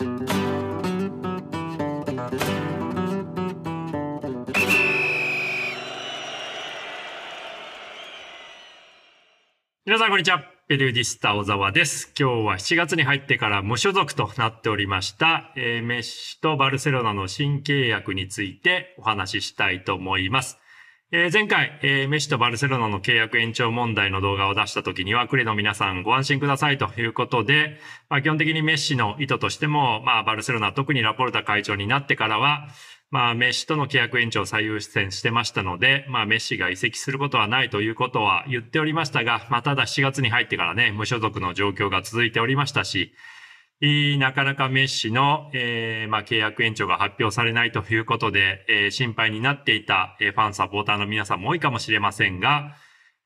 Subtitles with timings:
[0.00, 0.08] 皆
[9.98, 10.42] さんこんにちは。
[10.68, 12.14] ペリュディスタ小沢です。
[12.18, 20.56] 今日は7月に入ってから無所属となっておりました、えー、メッシとバルセロナの新契約についてお話ししたいと思います。
[21.12, 32.68] えー、前回、えー、メッシとバルセロナの契約延長問題の動画を出した時には、クレの皆さんご安心くださいということで、まあ、基本的にメッシの意図としても、まあ、バルセロナ、特にラポルタ会長になってからは、
[33.10, 43.12] まあ、メッシとの契約延長を最優先してましたので、まあ、メッシが移籍することはないということは言っておりましたが、まあ、ただ7月に入ってからね、無所属の状況が続いておりましたし、
[44.18, 52.76] なかなかメッシの、えー、まあ、契約延長が発表されないということで、えー、心配になっていた、ファンサポーターの皆さんも多いかもしれませんが、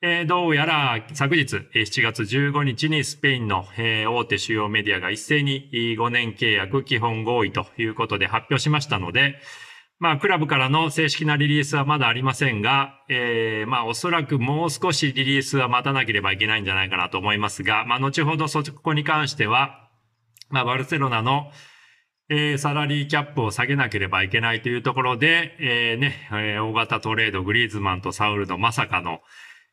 [0.00, 9.40] えー、どうやら昨日、7月15日にスペインの、えー、大手主要メディアが一斉に5年契約基本合意ということで発表しましたので、
[9.98, 19.83] まあ、クラブからの正式なリリースはまだありませんが、えー、まあ、おそらくもう少しリリースは待たなければいけないんじゃないかなと思いますが、まあ、後ほどそこに関しては、
[20.50, 21.50] まあ、バルセロナの、
[22.28, 29.20] えー、サラリーキャップを下げなければいけないというところで、えー、ね、えー、大型トレード、グリーズマンとサウルのまさかの、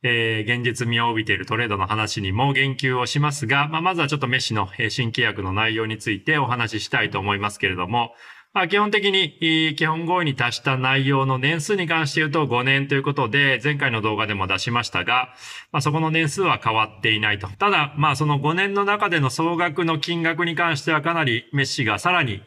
[0.04, 8.14] えー、現実味を帯びているトレードの話にも言及をしますが、まあ、まずはちょっとメッシの新契約の内容についてお話ししたいと思いますけれども、
[8.54, 15.30] まあ、基本的に基本合意に達した内容の年数に関して言うと5年ということで、前回の動画でも出しましたが、
[15.72, 17.48] まあ、そこの年数は変わっていないと。
[17.48, 22.42] ただ、まあその5年の中での総額の金額に関してはかなりメッシがさらに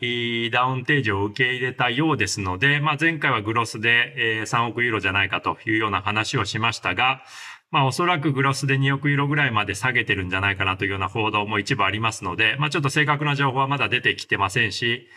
[0.52, 7.22] ダウンテージを受け入れたようですので、まあ前回はグロスで3億ユーロじゃないかというような話をしましたが、
[7.70, 15.08] まあおそらくグロスで2億ユーロぐらいまで下げてるんじゃないかなというような報道も一部ありますので、まあちょっと正確な情報はまだ出てきてませんし、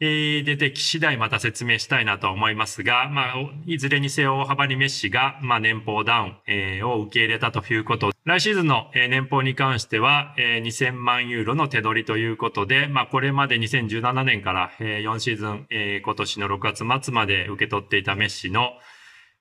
[0.00, 3.34] 出てき次第また説明したいなと思いますが、まあ、
[3.66, 8.10] いずれにせよ大幅にメッシが、まあ、年俸ダウン、を受け入れたということ。
[8.24, 18.70] 来シーズンの、年俸に関しては、えー、2000万ユーロの手取りということで、まあ、これまで2017年から、えー、4シーズン、今年の6月末まで受け取っていたメッシの、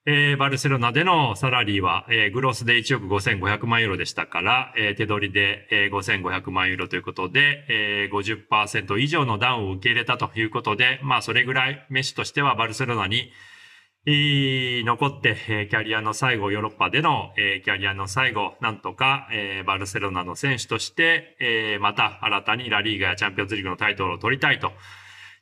[0.09, 13.34] えー、バルセロナでのサラリーは、えー、グロスで1億5500万ユーロでしたから、えー、手取りで、えー、5500万ユーロということで、えー、50%以上のダウンを受け入れたということで、まあそれぐらいメッシとしてはバルセロナに、
[14.06, 24.72] えー、残って、えー、キャリアの最後、ヨーロッパでの、えー、キャリアの最後、なんとか、えー、バルセロナの選手として、えー、また新たにラリーガやチャンピオンズリーグのタイトルを取りたいと。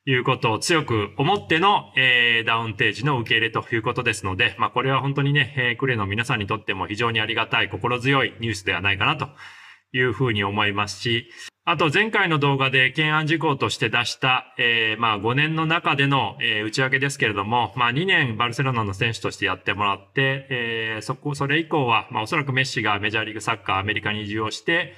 [0.06, 9.28] いうことを強く思っての、えー、ダウンテージの受け入れということですので、まあこれは本当にね、えー、クレの皆さんにとっても非常にありがたい心強いニュースではないかなと
[9.94, 11.30] いうふうに思いますし、
[11.68, 24.94] あと前回の動画で懸案事項として出した、えー、まあ5年の中での、えー、内訳ですけれども、まあ2年バルセロナの選手としてやってもらって、えー、そこ、それ以降は、まあおそらくメッシがメジャーリーグサッカーアメリカに移住をして、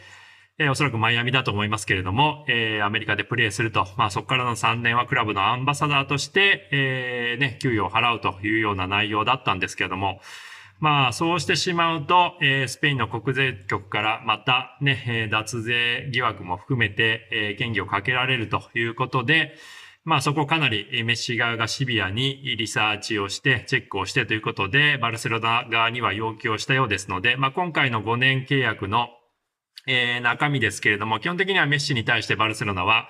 [0.59, 10.19] えー、おそらくマイアミだと思いますけれども、えー、アメリカでプレーすると、まあそこからの3年はクラブのアンバサダーとして、えー、ね、給与を払うというような内容だったんですけれども、
[10.79, 19.53] まあそうしてしまうと、えー、スペインの国税局からまたね、えー、脱税疑惑も含めて、えー、権利をかけられるということで、
[20.05, 29.09] まあそこかなりメッシ側がシビアにリサーチをして、チェックをしてということで、バルセロナ側には要求をしたようですので、まあ今回の5年契約の
[29.87, 33.07] えー、中身ですけれども、基本的にはメッシに対してバルセロナは、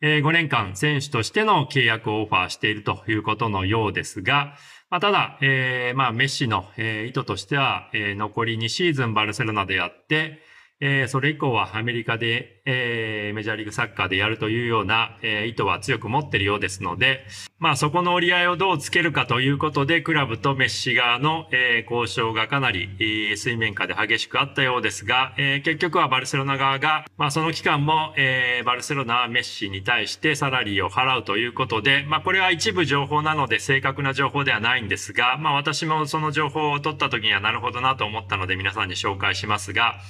[0.00, 4.54] えー、5年間選手としての契約をオファーしているということのようですが、
[4.88, 10.40] まあ、ただ、えー、まあ、メッシの、えー、意図としては、えー、残り2シーズンバルセロナでやって、
[10.82, 17.26] えー、それ以降はアメリカで、えー、メジャーリーグサッカーでやるというような、えー、意図は強く持っているようですので、
[17.58, 40.00] まあそこの折り合いをどうつけるかということで、クラブとメッシ側の、えー、交渉がかなり、えー、水面下で激しくあったようですが、えー、結局はバルセロナ側が、まあその期間も、えー、バルセロナはメッシに対してサラリーを払うということで、まあこれは一部情報なので正確な情報ではないんですが、まあ私もその情報を取った時にはなるほどなと思ったので皆さんに紹介しますが、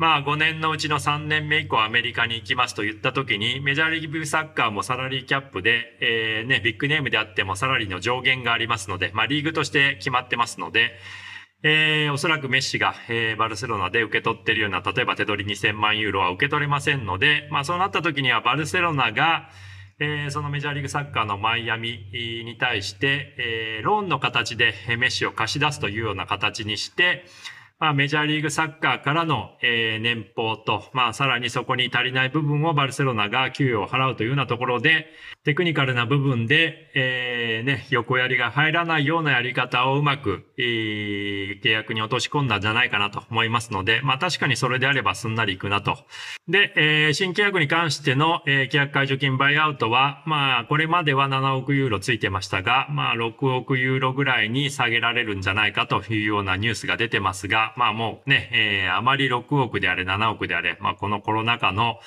[0.00, 10.92] まあ5年のうちの3年目以降アメリカに行きますと言った時にメジャーリーグサッカーもサラリーキャップで、えー、ね、ビッグネームであってもサラリーの上限がありますので、まあリーグとして決まってますので、
[11.62, 19.50] えー、おそらくメッシが、えー、バルセロナで受け取っているような、例えば手取り2000万ユーロは受け取れませんので、まあそうなった時にはバルセロナが、
[19.98, 22.08] えー、そのメジャーリーグサッカーのマイアミ
[22.46, 27.26] に対して、えー、ローンの形でメッシを貸し出すというような形にして、
[27.80, 35.06] まあ、メジャーリーグサッカーからの、えー、年俸と、まあ、さらにそこに足りない部分をバルセロナが給与を払うというようなところで、
[35.44, 45.96] テクニカルな部分で、えー、ね、横やりが入らないようなやり方をうまく、えー、契約に落とし込んだんじゃないかなと思いますので、まあ、確かにそれであればすんなりいくなと。
[46.48, 61.98] で、えー、新契約に関しての、えー、契約解除金バイアウトは、まあ、これまでは7億ユーロついてましたが、まあ、6億ユーロぐらいに下げられるんじゃないかというようなニュースが出てますが、まあもうね、えー、あまり6億であれ7億であれ、まあこのコロナ禍の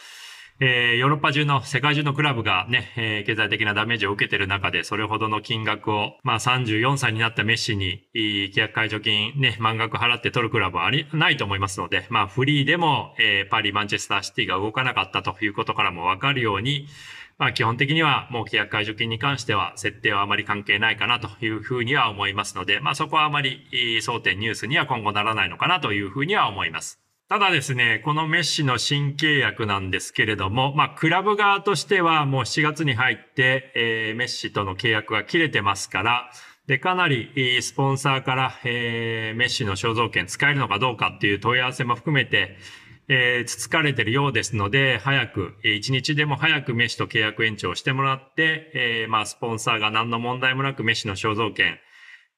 [0.66, 16.88] えー、ヨーロッパ中の世界中のクラブがね、えー、経済的なダメージを受けている中で、それほどの金額を、まあ34歳になったメッシに、契約解除金ね、満額払って取るクラブはあり、ないと思いますので、まあフリーでも、えー、パリ、マンチェスターシティが動かなかったということからもわかるように、
[17.38, 23.68] まあ基本的にはもう契約解除金に関しては設定はあまり関係ないかなというふうには思いますので、まあそこはあまり
[24.02, 27.03] 争点ニュースには今後ならないのかなというふうには思います。
[27.30, 36.30] ただですね、このメッシの新契約なんですけれども、まあ、クラブ側としてはもう7月に入って、えー、メッシとの契約が切れてますから、
[36.68, 42.58] で、かなり、スポンサーから、えー、メッシの肖像権使えるのかどうかっていう問い合わせも含めて、
[43.08, 51.80] えー、つつかれてるようですので、早く、一日でも早くメッシと契約延長してもらって、えー、まあ、スポンサーが何の問題もなくメッシの肖像権、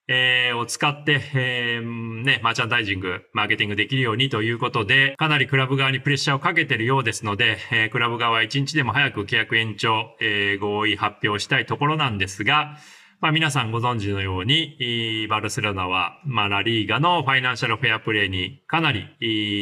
[0.08, 12.78] えー、を使って、えー、ね、マーチャンダイジング、マーケティングできるようにということで、かなりクラブ側にプレッシャーをかけているようですので、えー、クラブ側は一日でも早く契約延長、えー、合意発表したいところなんですが、
[13.22, 19.08] まあ、皆さんご存知のように、バルセロナは、まあ、ラリーガのファイナンシャルフェアプレイにかなり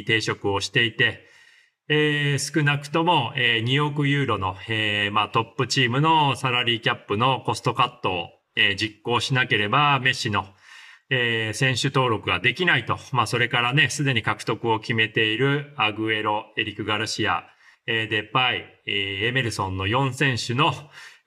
[0.05, 1.21] 抵触をしていて、
[1.89, 10.45] えー、少なくとも、えー、2億ユーロの、えーまあ、トップチームのサラリーキャップのコストカットを、え、実行しなければ、メッシの、
[11.09, 12.97] え、選手登録ができないと。
[13.11, 17.45] まあ、それからね、すでに獲得を決めているアグエロ、エリク・ガルシア、
[17.85, 20.73] え、デパイ、え、エメルソンの4選手の、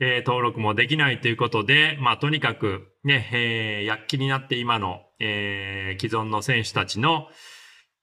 [0.00, 7.28] え、登録もできないということで、まあ、とにかくね、えー、躍起になって今の、え、既存の選手たちの、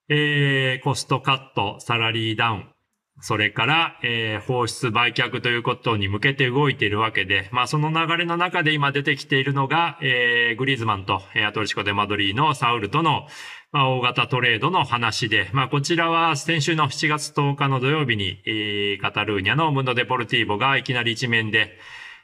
[0.09, 2.72] えー、コストカット、サラリーダウン、
[3.21, 13.27] それから、えー、放出売却ということに向けて動いているわけで、まあその流れの中で今出てきているのが、えー、グリーズマンと、え、アトレチコ・デ・マドリーのサウルとの、
[13.71, 21.77] まあ、大型トレードの話で、まあこちらは先週の7月10日の土曜日に、えー、カタルーニャのムンド・デ・ポルティーボがいきなり一面で、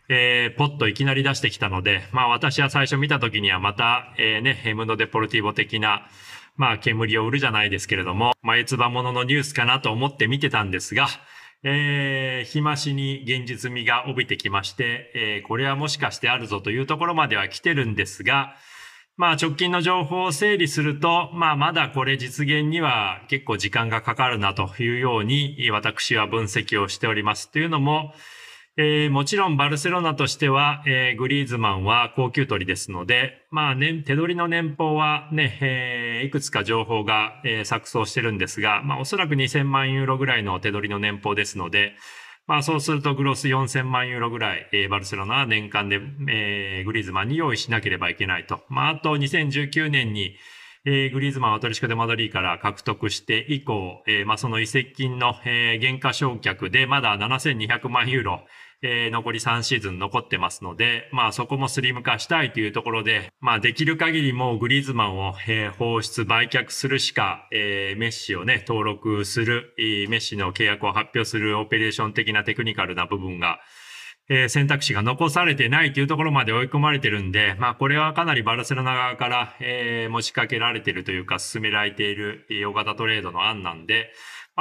[0.09, 6.07] えー、ポッといきなり出してきたので、まあ私は最初見た時にはまた、えー、ね、ムンド・デ・ポルティーボ的な、
[6.59, 11.07] まあ、煙を売るじゃないですけれども、前つばもののニュースかなと思って見てたんですが、
[11.63, 18.55] えー、日増しに現実味が帯びてきまして、えー、これはもしかしてあるぞというところまでは来てるんですが、
[19.15, 27.49] まあ直近の情報を整理すると、まあまだこれ実現には結構時間がかかるなというように私は分析をしております。
[27.49, 28.13] というのも、
[28.81, 41.95] えー、もちろんバルセロナとしては、えー、グリーズマンは高級取りですので、まあ、ね、手取りの年俸はね、えー、いくつか情報が、えー、錯綜してるんですが、まあ、おそらく2000万ユーロぐらいの手取りの年俸ですので、
[42.47, 45.99] まあ、そうするとグロス4000万ユーロぐらい、えー、バルセロナは年間で、
[46.29, 48.61] えー、グリーズマンに用意しなければいけないと。
[48.69, 50.37] まあ、あと2019年に、
[50.85, 58.45] えー、グリーズマンはトリシコ・デ・マドリーから獲得して以降、えーまあ、その移籍金の、えー、価償却でまだ7200万ユーロ、
[58.81, 73.59] えー、残り3シーズン残ってますので、まあそこもスリム化したいというところで、まあできる限りもうグリーズマンを、えー、放出売却するしか、えー、メッシをね、登録する、えー、メッシの契約を発表するオペレーション的なテクニカルな部分が、
[74.29, 84.11] えー、選択肢が残されてないというところまで追い込まれてるんで、まあこれはかなりバルセロナ側から、えー、持ちかけられてるというか進められている大型トレードの案なんで、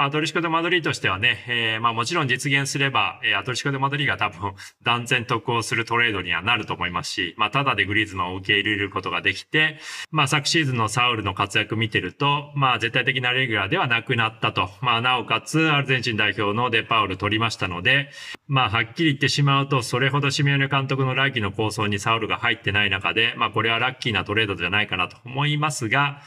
[0.05, 9.79] アトリシコ・デ・マドリーとしてはね、えー、まあもちろん実現すれば、えー、アトリシコ・デ・マドリーが多分断然得をするトレードにはなると思いますし、まあただでグリーズマンを受け入れることができて、
[10.11, 14.71] まあ昨シーズンのサウルの活躍見てると、まあ絶対的なレギュラーではなくなったと。
[14.81, 18.11] まあなおかつアルゼンチン代表のデパウル取りましたので、
[18.47, 26.23] まあはっきり言ってしまうと、それほどシメオネ監督の来季の構想にサウルが入ってない中で、まあこれはラッキーなトレードじゃないかなと思いますが、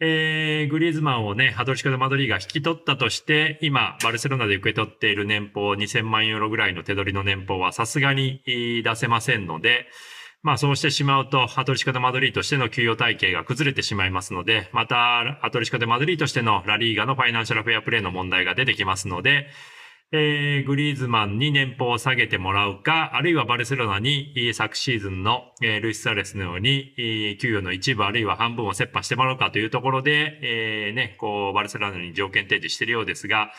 [0.00, 9.86] えー、グリーズマンをね、ハドリシカ・ド・マドリーが引き取ったとして、今、バルセロナで受け取っている年俸2000万ユーロぐらいの手取りの年俸はさすがに出せませんので、
[10.42, 19.46] まあそうしてしまうと、ハトリシカ・ド・マドリーとしての給与体系が崩れてしまいますので、また、ハトリシカ・ド・マドリーとしてのラリーガのファイナンシャルフェアプレーの問題が出てきますので、
[20.16, 33.50] えー、グリーズマンに年俸を下げてもらうか、あるいはバルセロナに昨シーズンの、えー、ルイス・サレスのように、えー、給与の一部あるいは半分を折半してもらうかというところで、えー、ね、こう、バルセロナに条件提示しているようですが、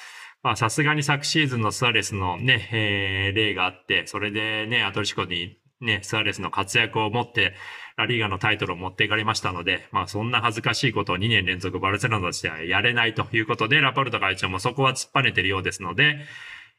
[0.44, 7.54] ま、さすがに昨シーズンのスアレスのね、えー、例があって、それでね、アトリシコにね、スアレスの活躍をもって、
[7.98, 16.18] ラリーガのタイトルを持っていかれましたので、まあそんな恥ずかしいことを2年連続バルセロナとしてはやれないということで、ラパルト会長もそこは突っぱねてるようですので、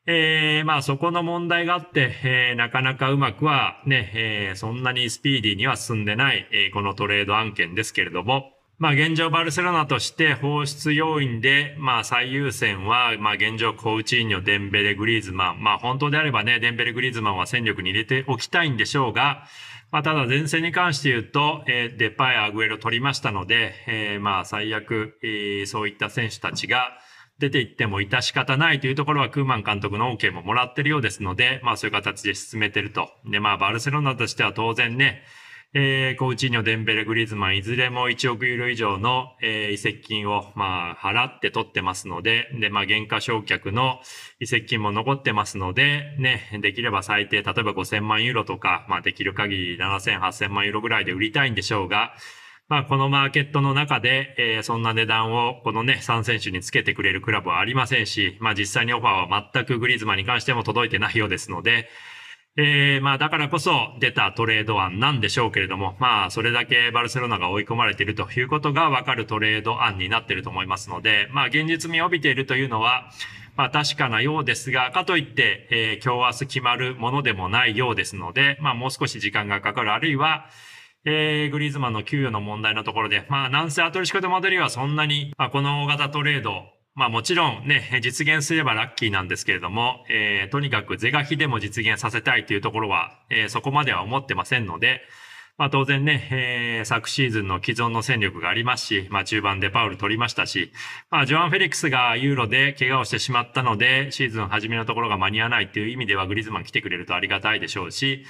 [0.06, 15.62] えー、まあそこの問題があって、えー、なかなかうまくはね、えー、そんなにスピーディーには進んでない、えー、このトレード案件ですけれども、まあ現状バルセロナとして放出要因で、まあ最優先は、まあ現状コーチーニョ、デンベレ、グリーズマン。
[15.62, 19.45] まあ本当であればね、デンベレ、グリーズマンは戦力に入れておきたいんでしょうが、
[19.92, 25.16] まあ、ただ前線に関して言うと、デパイ、アグエロ取りましたので、まあ最悪、
[25.66, 26.99] そういった選手たちが
[27.38, 33.09] 出ていっても致し方ないというところはクーマン監督の OK ももらってるようですので、まあそういう形で進めてると。
[33.25, 35.23] で、まあバルセロナとしては当然ね、
[35.75, 44.00] えー、コーチーニョ、デンベレ、グリーズマン、いずれも1億ユーロ以上の、えー、移籍金を、まあ、払って取ってますので、で、まあ、原価償却の
[44.40, 52.14] 移籍金も残ってますので、ね、できれば最低、例えば5000万ユーロとか、まあ、できる限り7000、8000万ユーロぐらいで売りたいんでしょうが、
[52.68, 61.88] まあ、このマーケットの中で、えー、そんな値段を、このね、3選手につけてくれるクラブはありませんし、まあ、実際にオファーは全くグリーズマンに関しても届いてないようですので、
[62.58, 73.10] えー、まあだからこそ出たトレード案なんでしょうけれども、まあそれだけバルセロナが追い込まれているということがわかるトレード案になっていると思いますので、まあ現実味を帯びているというのは、
[73.56, 80.46] まあ確かなようですが、かといって、えー、今日明日決まるものでもないようですので、まあもう少し時間がかかる、あるいは、
[81.04, 86.64] えー、グリーズマンの給与の問題のところで、まあなんせアトリシコでモデルはそんなに、まあこの大型トレード、
[86.96, 95.02] まあもちろんね、実現すればラッキーなんですけれども、えー、とにかく是が非でも実現させたいというところは、えー、そこまでは思ってませんので、
[95.58, 100.72] まあ当然ね、えー、昨シーズンの既存の戦力がありますし、まあ中盤でパウル取りましたし、
[101.10, 108.24] まあジョアン・フェリックスがユーロで怪我をしてしまったので、シーズン初めのところが間に合わないっていう意味ではグリズマン来てくれるとありがたいでしょうし、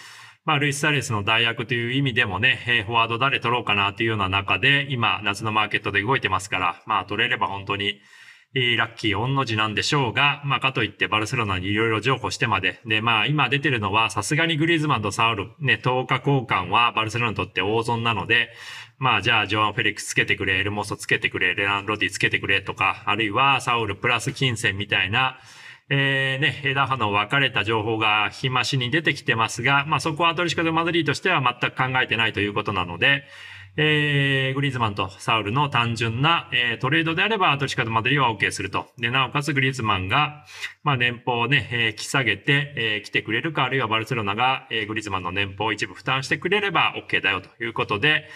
[0.44, 8.00] まあ、ルイス・サレスの代役という意味でもね、フォワード誰取ろうかなというような中で、今、夏のマーケットで動いてますから、まあ、取れれば本当に、
[8.76, 12.80] ラッキー、御の字なんでしょうが、まあ、かといってバルセロナにいろいろ譲歩してまで。
[12.86, 18.48] で、まあ、今出てるのは、さすがにグリーズマンとサウル、ね、10日交換はバルセロナにとって大損なので、
[18.98, 25.38] まあ、じゃあ、ジョアン・フェリックスつけてくれ、エルモソつけてくれ、レナン・ロディつけてくれとか、あるいはサウルプラス金銭みたいな、
[25.88, 33.24] えー、ね、枝葉の分かれた情報が日増しに出てきてますが、まあ、そこはアトリシカド・マドリーとしては全く考えてないということなので、
[33.78, 38.86] えー、グリーズマンとサウルの単純な、えー、トレードであれば、アトリシカとマドリーは OK すると。
[38.98, 40.44] で、なおかつグリーズマンが、
[40.82, 48.28] まあ、年俸をね、えー、引き下げて、えー、来てくれるか、あるいはバルセロナが、えー、グリーズマンの年俸を一部負担してくれれば OK だよということで、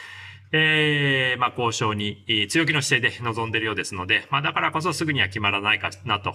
[0.52, 6.34] えー、まあ、交渉に強気の姿勢で臨んでいるようですので、まあ、だからこそすぐには決まらないかなと。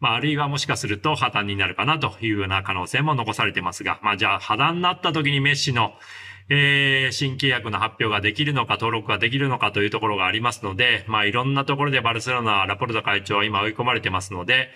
[0.00, 5.92] まあ、あるいはもしかすると破綻になるかなというような可能性も残されていますが、まあ、じゃあ破談になった時にメッシの
[6.52, 14.70] えー、新契約の発表ができるのか、登録ができるのかというところがありますので、まあ、いろんなところでバルセロナ、ラポルト会長は今追い込まれてますので、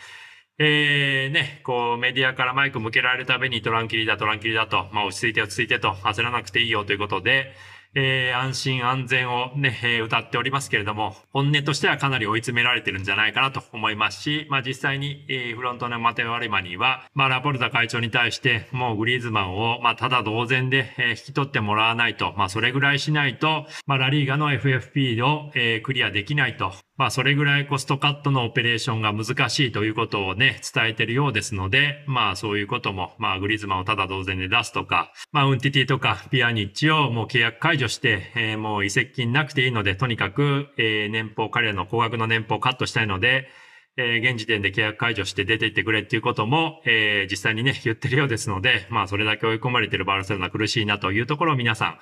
[0.58, 7.52] えー、ね、こう、メディアからマイク向けられるたびにトランキリだ、トランキリだと、まあ、落ち着いて落ち着いてと、焦らなくていいよということで、
[7.94, 43.48] えー、安心安全をね、えー、歌っておりますけれども、本音としてはかなり追い詰められてるんじゃないかなと思いますし、まあ実際に、えー、フロントのマテワリマニーは、まあラポルタ会長に対して、もうグリーズマンを、まあただ同然で、えー、引き取ってもらわないと、まあそれぐらいしないと、まあラリーガの FFP を、えー、クリアできないとまあ、それぐらいコストカットのオペレーションが難しいということをね、伝えてるようですので、まあ、そういうことも、まあ、グリズマをただ同然で出すとか、まあ、ウンティティとかピアニッチをもう契約解除して、えー、もう移籍金なくていいので、とにかく、えー、年俸、彼らの高額の年俸をカットしたいので、
[43.96, 51.98] えー、現時点で契約解除して出ていってくれっていうことも、えー、実際にね、言ってるようですので、まあ、それだけ追い込まれてるバルセロナ苦しいなというところを皆さん、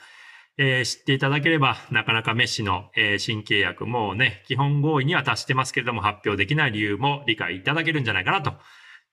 [0.58, 8.52] えー、知っていただければ、なかなかメッシの、えー、新契約もね、基本合意には達してますけれども、発表できない理由も理解いただけるんじゃないかなと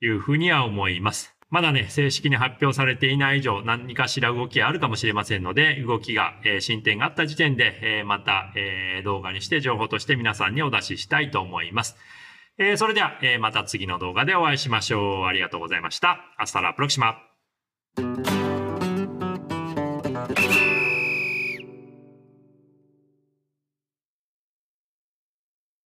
[0.01, 1.35] いうふうには思います。
[1.49, 11.97] まだね、正式に発表されていない以上、何かしら動きがあるかもしれませんので、動きが、えー、進展があった時点で、えー、また、えー、動画にして情報として皆さんにお出ししたいと思います。
[12.59, 15.25] えー、それでは、えー、また次の動画でお会いしましょう。
[15.25, 16.19] ありがとうございました。
[16.37, 17.17] アスタラプロキシマ。